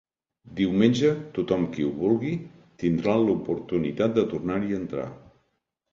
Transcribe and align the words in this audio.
Diumenge, 0.59 1.11
tothom 1.35 1.67
qui 1.75 1.85
ho 1.87 1.91
vulgui 1.99 2.33
tindrà 2.85 3.17
l’oportunitat 3.27 4.17
de 4.17 4.29
tornar-hi 4.33 4.73
a 4.75 4.81
entrar. 4.83 5.07